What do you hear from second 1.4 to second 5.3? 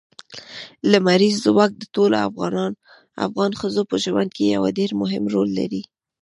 ځواک د ټولو افغان ښځو په ژوند کې یو ډېر مهم